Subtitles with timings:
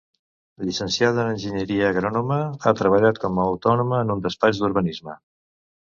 [0.67, 2.39] Llicenciada en enginyeria agrònoma,
[2.71, 5.21] ha treballat com a autònoma en un despatx d'urbanisme.